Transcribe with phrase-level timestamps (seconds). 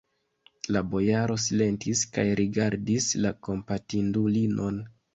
[0.75, 4.87] La bojaro silentis kaj rigardis la kompatindulinon.